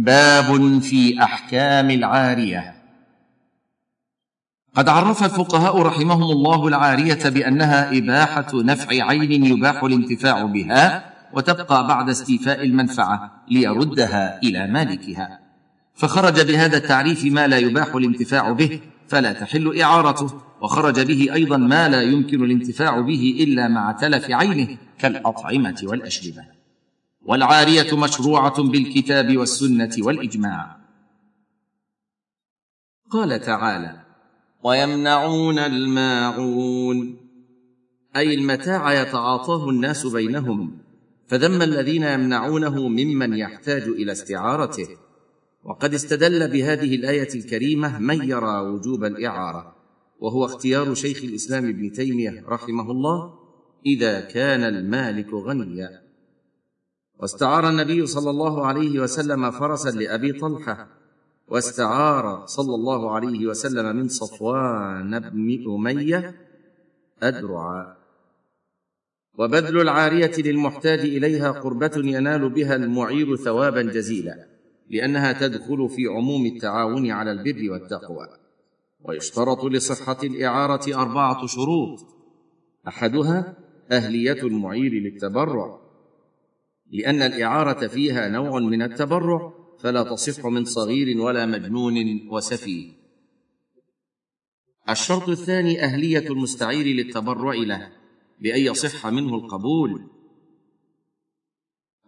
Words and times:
باب 0.00 0.78
في 0.82 1.22
أحكام 1.22 1.90
العارية. 1.90 2.74
قد 4.74 4.88
عرف 4.88 5.24
الفقهاء 5.24 5.82
رحمهم 5.82 6.22
الله 6.22 6.68
العارية 6.68 7.28
بأنها 7.28 7.98
إباحة 7.98 8.46
نفع 8.54 9.04
عين 9.04 9.44
يباح 9.44 9.84
الانتفاع 9.84 10.44
بها 10.44 11.12
وتبقى 11.32 11.86
بعد 11.86 12.08
استيفاء 12.08 12.64
المنفعة 12.64 13.44
ليردها 13.50 14.40
إلى 14.42 14.66
مالكها. 14.66 15.40
فخرج 15.94 16.40
بهذا 16.40 16.76
التعريف 16.76 17.24
ما 17.24 17.46
لا 17.46 17.58
يباح 17.58 17.94
الانتفاع 17.94 18.52
به 18.52 18.80
فلا 19.08 19.32
تحل 19.32 19.80
إعارته. 19.80 20.40
وخرج 20.62 21.00
به 21.00 21.34
أيضا 21.34 21.56
ما 21.56 21.88
لا 21.88 22.02
يمكن 22.02 22.44
الانتفاع 22.44 23.00
به 23.00 23.38
إلا 23.40 23.68
مع 23.68 23.92
تلف 23.92 24.30
عينه 24.30 24.76
كالأطعمة 24.98 25.80
والأشربة. 25.82 26.59
والعارية 27.22 27.96
مشروعة 27.96 28.62
بالكتاب 28.62 29.36
والسنة 29.36 29.90
والإجماع. 29.98 30.76
قال 33.10 33.40
تعالى 33.40 34.00
ويمنعون 34.64 35.58
الماعون 35.58 37.16
أي 38.16 38.34
المتاع 38.34 39.02
يتعاطاه 39.02 39.68
الناس 39.70 40.06
بينهم 40.06 40.78
فذم 41.28 41.62
الذين 41.62 42.02
يمنعونه 42.02 42.88
ممن 42.88 43.34
يحتاج 43.34 43.82
إلى 43.82 44.12
استعارته. 44.12 44.88
وقد 45.64 45.94
استدل 45.94 46.50
بهذه 46.50 46.94
الآية 46.94 47.34
الكريمة 47.34 47.98
من 47.98 48.28
يرى 48.28 48.60
وجوب 48.60 49.04
الإعارة 49.04 49.76
وهو 50.20 50.44
اختيار 50.44 50.94
شيخ 50.94 51.24
الإسلام 51.24 51.68
ابن 51.68 51.92
تيمية 51.92 52.44
رحمه 52.48 52.90
الله 52.90 53.34
إذا 53.86 54.20
كان 54.20 54.64
المالك 54.64 55.34
غنيا. 55.34 56.09
واستعار 57.22 57.68
النبي 57.68 58.06
صلى 58.06 58.30
الله 58.30 58.66
عليه 58.66 59.00
وسلم 59.00 59.50
فرسا 59.50 59.88
لأبي 59.88 60.32
طلحة. 60.32 60.88
واستعار 61.48 62.46
صلى 62.46 62.74
الله 62.74 63.10
عليه 63.10 63.46
وسلم 63.46 63.96
من 63.96 64.08
صفوان 64.08 65.18
بن 65.20 65.64
أمية 65.74 66.34
أدرعا. 67.22 67.96
وبذل 69.38 69.80
العارية 69.80 70.32
للمحتاج 70.38 70.98
إليها 70.98 71.50
قربة 71.50 71.92
ينال 71.96 72.50
بها 72.50 72.76
المعير 72.76 73.36
ثوابا 73.36 73.82
جزيلا 73.82 74.46
لأنها 74.90 75.32
تدخل 75.32 75.88
في 75.88 76.06
عموم 76.06 76.46
التعاون 76.46 77.10
على 77.10 77.32
البر 77.32 77.72
والتقوى. 77.72 78.28
ويشترط 79.04 79.64
لصحة 79.64 80.18
الإعارة 80.24 80.94
أربعة 80.94 81.46
شروط. 81.46 81.98
أحدها 82.88 83.54
أهلية 83.92 84.42
المعير 84.42 84.92
للتبرع. 84.92 85.89
لأن 86.90 87.22
الإعارة 87.22 87.86
فيها 87.86 88.28
نوع 88.28 88.60
من 88.60 88.82
التبرع 88.82 89.52
فلا 89.78 90.02
تصح 90.02 90.46
من 90.46 90.64
صغير 90.64 91.20
ولا 91.20 91.46
مجنون 91.46 92.28
وسفيه. 92.30 92.92
الشرط 94.88 95.28
الثاني 95.28 95.84
أهلية 95.84 96.28
المستعير 96.30 96.86
للتبرع 96.86 97.54
له 97.54 97.92
بأن 98.40 98.60
يصح 98.60 99.06
منه 99.06 99.34
القبول. 99.34 100.10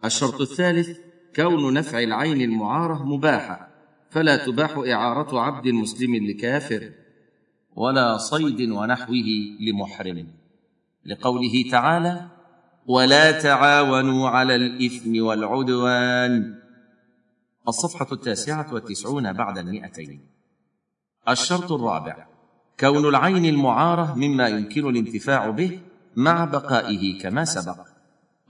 الشرط 0.04 0.40
الثالث 0.40 0.98
كون 1.36 1.74
نفع 1.74 1.98
العين 1.98 2.40
المعارة 2.40 3.04
مباحة 3.04 3.68
فلا 4.10 4.46
تباح 4.46 4.76
إعارة 4.78 5.40
عبد 5.40 5.68
مسلم 5.68 6.26
لكافر 6.26 6.92
ولا 7.76 8.16
صيد 8.16 8.70
ونحوه 8.70 9.26
لمحرم. 9.60 10.28
لقوله 11.04 11.64
تعالى 11.70 12.41
ولا 12.86 13.30
تعاونوا 13.30 14.28
على 14.28 14.56
الإثم 14.56 15.22
والعدوان. 15.22 16.54
الصفحة 17.68 18.06
التاسعة 18.12 18.74
والتسعون 18.74 19.32
بعد 19.32 19.58
المئتين. 19.58 20.20
الشرط 21.28 21.72
الرابع 21.72 22.26
كون 22.80 23.08
العين 23.08 23.44
المعارة 23.44 24.14
مما 24.14 24.48
يمكن 24.48 24.88
الانتفاع 24.88 25.50
به 25.50 25.78
مع 26.16 26.44
بقائه 26.44 27.20
كما 27.20 27.44
سبق. 27.44 27.76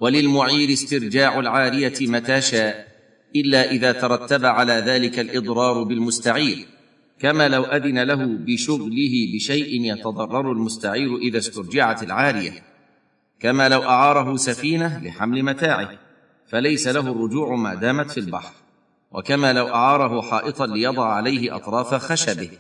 وللمعير 0.00 0.72
استرجاع 0.72 1.40
العارية 1.40 1.94
متى 2.00 2.40
شاء 2.40 2.88
إلا 3.36 3.70
إذا 3.70 3.92
ترتب 3.92 4.44
على 4.44 4.72
ذلك 4.72 5.18
الإضرار 5.18 5.82
بالمستعير. 5.82 6.66
كما 7.18 7.48
لو 7.48 7.62
أذن 7.62 8.02
له 8.02 8.24
بشغله 8.24 9.34
بشيء 9.34 9.92
يتضرر 9.92 10.52
المستعير 10.52 11.16
إذا 11.16 11.38
استرجعت 11.38 12.02
العارية. 12.02 12.71
كما 13.42 13.68
لو 13.68 13.82
أعاره 13.82 14.36
سفينة 14.36 15.04
لحمل 15.04 15.42
متاعه 15.42 15.90
فليس 16.46 16.88
له 16.88 17.12
الرجوع 17.12 17.54
ما 17.56 17.74
دامت 17.74 18.10
في 18.10 18.20
البحر. 18.20 18.52
وكما 19.12 19.52
لو 19.52 19.68
أعاره 19.68 20.22
حائطا 20.22 20.66
ليضع 20.66 21.06
عليه 21.06 21.56
أطراف 21.56 21.94
خشبه 21.94 22.50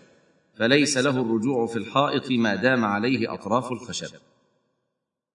فليس 0.54 0.98
له 0.98 1.10
الرجوع 1.10 1.66
في 1.66 1.76
الحائط 1.76 2.30
ما 2.30 2.54
دام 2.54 2.84
عليه 2.84 3.34
أطراف 3.34 3.72
الخشب. 3.72 4.16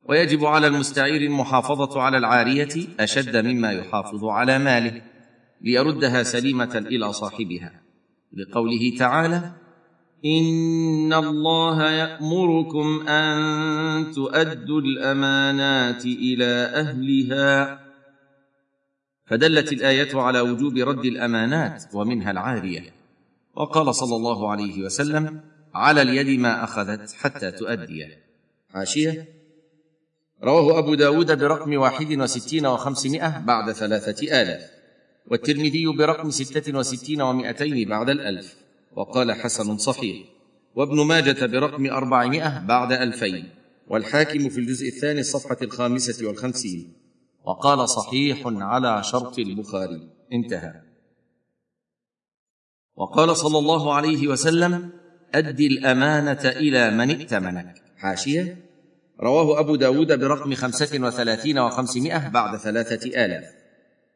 ويجب 0.10 0.46
على 0.46 0.68
المستعير 0.68 1.22
المحافظة 1.22 2.02
على 2.02 2.18
العارية 2.18 2.88
أشد 3.00 3.38
مما 3.46 3.72
يحافظ 3.72 4.26
على 4.26 4.60
ماله 4.60 5.02
ليردها 5.62 6.24
سليمة 6.24 6.78
إلى 6.78 7.14
صاحبها. 7.14 7.82
لقوله 8.34 8.98
تعالى 8.98 9.52
ان 10.26 11.14
الله 11.14 11.92
يامركم 11.92 13.08
ان 13.08 14.12
تؤدوا 14.12 14.82
الامانات 14.82 16.06
إلى 16.06 16.46
اهلها 16.54 17.80
فدلت 19.26 19.74
الآية 19.74 20.16
على 20.16 20.40
وجوب 20.40 20.78
رد 20.78 21.06
الأمانات 21.06 21.84
ومنها 21.94 22.32
العارية. 22.32 22.94
وقال 23.56 23.96
صلى 23.96 24.16
الله 24.16 24.52
عليه 24.52 24.84
وسلم 24.84 25.42
على 25.74 26.02
اليد 26.02 26.40
ما 26.40 26.64
أخذت 26.64 27.12
حتى 27.12 27.52
تؤديه 27.52 28.24
حاشيه 28.74 29.28
رواه 30.44 30.80
أبو 30.80 30.94
داود 30.96 31.40
برقم 31.40 31.78
واحد 31.78 32.20
وستين 32.20 32.66
وخمسمائة 32.66 33.40
بعد 33.40 33.72
ثلاثة 33.72 34.42
آلاف 34.42 34.62
والترمذي 35.28 35.88
برقم 35.88 36.30
ستة 36.32 36.78
وستين 36.78 37.22
ومائتين 37.22 37.90
بعد 37.90 38.10
الألف. 38.10 38.67
وقال 38.98 39.34
حسن 39.34 39.78
صحيح. 39.78 40.28
وابن 40.76 41.06
ماجة 41.06 41.46
برقم 41.46 41.86
أربعمائة 41.86 42.66
بعد 42.68 42.92
ألفين. 42.92 43.50
والحاكم 43.88 44.50
في 44.50 44.58
الجزء 44.58 44.88
الثاني 44.88 45.20
الصفحة 45.20 45.58
الخامسة 45.62 46.28
والخمسين. 46.28 46.94
وقال 47.44 47.90
صحيح 47.90 48.42
على 48.46 49.04
شرط 49.04 49.40
البخاري. 49.40 50.10
انتهى. 50.34 50.74
وقال 52.96 53.38
صلى 53.38 53.58
الله 53.60 53.94
عليه 53.94 54.28
وسلم 54.28 54.90
أد 55.36 55.60
الأمانة 55.60 56.46
إلى 56.46 56.92
من 56.92 57.10
ائتمنك. 57.10 57.82
حاشية. 57.98 58.66
رواه 59.20 59.60
أبو 59.60 59.76
داود 59.76 60.20
برقم 60.20 60.54
خمسة 60.54 61.00
وثلاثين 61.08 61.60
وخمسمائة 61.60 62.28
بعد 62.28 62.58
ثلاثة 62.58 63.26
آلاف. 63.26 63.46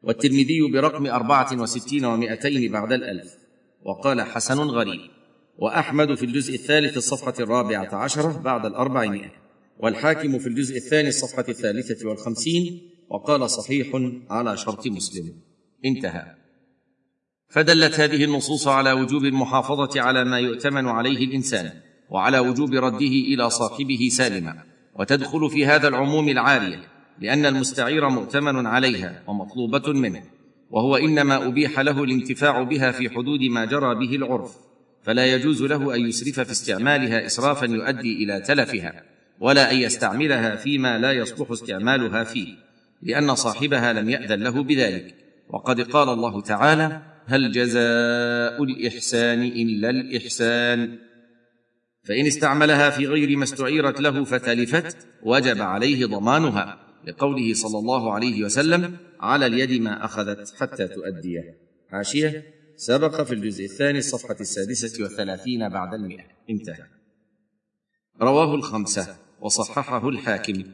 والترمذي 0.02 0.70
برقم 0.72 1.06
أربعة 1.06 1.60
وستين 1.60 2.04
ومائتين 2.04 2.72
بعد 2.72 2.92
الألف. 2.92 3.41
وقال 3.84 4.22
حسن 4.22 4.58
غريب. 4.58 5.00
وأحمد 5.58 6.14
في 6.14 6.26
الجزء 6.26 6.54
الثالث 6.54 6.96
الصفحة 6.96 7.34
الرابعة 7.40 7.94
عشرة 7.94 8.38
بعد 8.38 8.66
الأربعمائة. 8.66 9.30
والحاكم 9.78 10.38
في 10.38 10.46
الجزء 10.46 10.76
الثاني 10.76 11.08
الصفحة 11.08 11.44
الثالثة 11.48 12.08
والخمسين 12.08 12.90
وقال 13.10 13.50
صحيح 13.50 13.86
على 14.30 14.56
شرط 14.56 14.86
مسلم. 14.86 15.34
انتهى. 15.84 16.34
فدلت 17.48 18.00
هذه 18.00 18.24
النصوص 18.24 18.68
على 18.68 18.92
وجوب 18.92 19.24
المحافظة 19.24 20.00
على 20.00 20.24
ما 20.24 20.38
يؤتمن 20.38 20.88
عليه 20.88 21.24
الإنسان 21.24 21.70
وعلى 22.10 22.38
وجوب 22.38 22.74
رده 22.74 22.96
إلى 23.32 23.50
صاحبه 23.50 24.08
سالما. 24.12 24.62
وتدخل 24.98 25.50
في 25.50 25.66
هذا 25.66 25.88
العموم 25.88 26.28
العاريه 26.28 26.92
لأن 27.18 27.46
المستعير 27.46 28.08
مؤتمن 28.08 28.66
عليها 28.66 29.22
ومطلوبة 29.26 29.92
منه. 29.92 30.31
وهو 30.72 30.96
إنما 30.96 31.46
أبيح 31.46 31.80
له 31.80 32.04
الانتفاع 32.04 32.62
بها 32.62 32.90
في 32.90 33.10
حدود 33.10 33.40
ما 33.40 33.64
جرى 33.64 33.94
به 33.94 34.16
العرف 34.16 34.56
فلا 35.02 35.26
يجوز 35.26 35.62
له 35.62 35.94
أن 35.94 36.06
يسرف 36.06 36.40
في 36.40 36.52
استعمالها 36.52 37.26
اسرافا 37.26 37.66
يؤدي 37.66 38.24
إلى 38.24 38.40
تلفها 38.40 39.02
ولا 39.40 39.72
أن 39.72 39.76
يستعملها 39.76 40.56
فيما 40.56 40.98
لا 40.98 41.12
يصلح 41.12 41.50
استعمالها 41.50 42.24
فيه 42.24 42.54
لأن 43.02 43.34
صاحبها 43.34 43.92
لم 43.92 44.10
يأذن 44.10 44.42
له 44.42 44.62
بذلك. 44.62 45.14
وقد 45.48 45.80
قال 45.80 46.08
الله 46.08 46.42
تعالى 46.42 47.02
هل 47.26 47.52
جزاء 47.52 48.62
الإحسان 48.62 49.42
إلا 49.42 49.90
الإحسان 49.90 50.98
فإن 52.04 52.26
استعملها 52.26 52.90
في 52.90 53.06
غير 53.06 53.36
ما 53.36 53.44
استعيرت 53.44 54.00
له 54.00 54.24
فتلفت 54.24 54.96
وجب 55.22 55.60
عليه 55.60 56.06
ضمانها 56.06 56.78
لقوله 57.06 57.54
صلى 57.54 57.78
الله 57.78 58.12
عليه 58.12 58.44
وسلم 58.44 58.96
على 59.22 59.46
اليد 59.46 59.80
ما 59.80 60.04
أخذت 60.04 60.54
حتى 60.60 60.88
تؤديه. 60.88 61.58
حاشيه 61.90 62.44
سبق 62.76 63.22
في 63.22 63.34
الجزء 63.34 63.64
الثاني 63.64 63.98
الصفحة 63.98 64.36
السادسة 64.40 65.02
والثلاثين 65.02 65.68
بعد 65.68 65.94
المئة. 65.94 66.24
انتهى. 66.50 66.86
رواه 68.22 68.54
الخمسة 68.54 69.16
وصححه 69.40 70.08
الحاكم. 70.08 70.64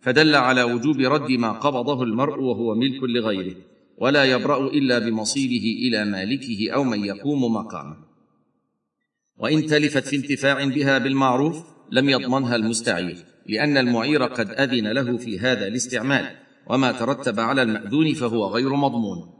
فدل 0.00 0.34
على 0.34 0.62
وجوب 0.62 1.00
رد 1.00 1.30
ما 1.30 1.52
قبضه 1.52 2.02
المرء 2.02 2.40
وهو 2.42 2.74
ملك 2.74 3.02
لغيره 3.02 3.56
ولا 3.98 4.24
يبرأ 4.24 4.66
إلا 4.66 4.98
بمصيره 4.98 5.88
إلى 5.88 6.04
مالكه 6.04 6.70
أو 6.74 6.84
من 6.84 7.04
يقوم 7.04 7.54
مقامه. 7.54 7.96
وإن 9.38 9.66
تلفت 9.66 10.04
في 10.08 10.16
انتفاع 10.16 10.64
بها 10.64 10.98
بالمعروف 10.98 11.64
لم 11.92 12.08
يضمنها 12.08 12.56
المستعير 12.56 13.16
لأن 13.46 13.76
المعير 13.76 14.22
قد 14.22 14.50
أذن 14.50 14.92
له 14.92 15.16
في 15.16 15.38
هذا 15.38 15.66
الاستعمال. 15.66 16.45
وما 16.66 16.92
ترتب 16.92 17.40
على 17.40 17.62
المأذون 17.62 18.14
فهو 18.14 18.46
غير 18.46 18.74
مضمون. 18.74 19.36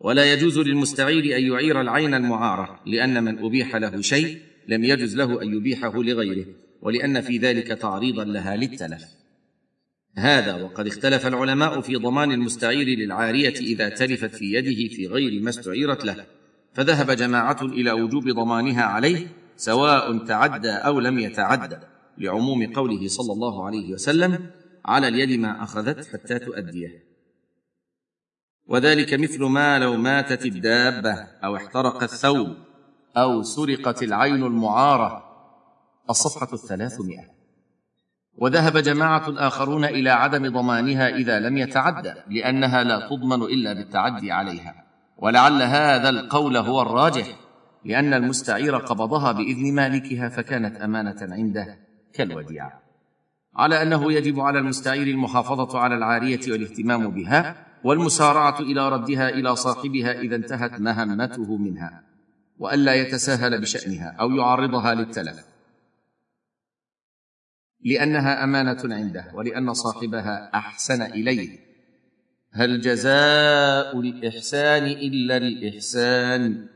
ولا 0.00 0.32
يجوز 0.32 0.58
للمستعير 0.58 1.36
أن 1.36 1.42
يعير 1.52 1.80
العين 1.80 2.14
المعارة 2.14 2.80
لأن 2.86 3.24
من 3.24 3.38
أبيح 3.38 3.76
له 3.76 4.00
شيء 4.00 4.38
لم 4.68 4.84
يجز 4.84 5.16
له 5.16 5.42
أن 5.42 5.54
يبيحه 5.54 6.02
لغيره 6.02 6.46
ولأن 6.82 7.20
في 7.20 7.38
ذلك 7.38 7.66
تعريضا 7.66 8.24
لها 8.24 8.56
للتلف. 8.56 9.04
هذا 10.16 10.54
وقد 10.54 10.86
اختلف 10.86 11.26
العلماء 11.26 11.80
في 11.80 11.96
ضمان 11.96 12.32
المستعير 12.32 12.86
للعارية 12.86 13.54
إذا 13.54 13.88
تلفت 13.88 14.34
في 14.34 14.52
يده 14.52 14.94
في 14.94 15.06
غير 15.06 15.42
ما 15.42 15.48
استعيرت 15.50 16.04
له. 16.04 16.26
فذهب 16.74 17.10
جماعة 17.10 17.62
إلى 17.62 17.92
وجوب 17.92 18.28
ضمانها 18.28 18.82
عليه 18.82 19.26
سواء 19.56 20.24
تعدى 20.24 20.70
أو 20.70 21.00
لم 21.00 21.18
يتعدى 21.18 21.76
لعموم 22.18 22.72
قوله 22.72 23.08
صلى 23.08 23.32
الله 23.32 23.66
عليه 23.66 23.92
وسلم 23.92 24.50
على 24.84 25.08
اليد 25.08 25.40
ما 25.40 25.62
أخذت 25.62 26.06
حتى 26.12 26.38
تؤديه. 26.38 27.08
وذلك 28.66 29.14
مثل 29.14 29.44
ما 29.44 29.78
لو 29.78 29.96
ماتت 29.96 30.46
الدابة 30.46 31.12
أو 31.44 31.56
احترق 31.56 32.02
الثوب 32.02 32.56
أو 33.16 33.42
سرقت 33.42 34.02
العين 34.02 34.42
المعارة. 34.42 35.24
الصفحة 36.10 36.48
الثلاثمائة. 36.52 37.38
وذهب 38.38 38.78
جماعة 38.78 39.24
اخرون 39.28 39.84
إلى 39.84 40.10
عدم 40.10 40.52
ضمانها 40.52 41.08
إذا 41.08 41.40
لم 41.40 41.56
يتعدى 41.56 42.14
لأنها 42.30 42.84
لا 42.84 43.08
تضمن 43.08 43.42
إلا 43.42 43.72
بالتعدي 43.72 44.32
عليها. 44.32 44.84
ولعل 45.18 45.62
هذا 45.62 46.08
القول 46.08 46.56
هو 46.56 46.82
الراجح 46.82 47.26
لأن 47.84 48.14
المستعير 48.14 48.76
قبضها 48.76 49.32
بإذن 49.32 49.74
مالكها 49.74 50.28
فكانت 50.28 50.76
أمانة 50.76 51.34
عنده 51.34 51.78
كالوديعة. 52.12 52.87
على 53.58 53.82
أنه 53.82 54.12
يجب 54.12 54.40
على 54.40 54.58
المستعير 54.58 55.06
المحافظة 55.06 55.78
على 55.78 55.94
العارية 55.94 56.40
والاهتمام 56.48 57.10
بها 57.10 57.66
والمسارعة 57.84 58.60
إلى 58.60 58.88
ردها 58.88 59.28
إلى 59.28 59.56
صاحبها 59.56 60.20
إذا 60.20 60.36
انتهت 60.36 60.80
مهمته 60.80 61.56
منها 61.56 62.02
والا 62.58 62.94
يتساهل 62.94 63.60
بشأنها 63.60 64.16
أو 64.20 64.30
يعرضها 64.30 64.94
للتلف. 64.94 65.44
لأنها 67.84 68.44
أمانة 68.44 68.94
عنده 68.94 69.30
ولأن 69.34 69.74
صاحبها 69.74 70.50
أحسن 70.54 71.02
إليه. 71.02 71.58
هل 72.52 72.80
جزاء 72.80 74.00
الإحسان 74.00 74.84
إلا 74.84 75.36
الإحسان؟ 75.36 76.68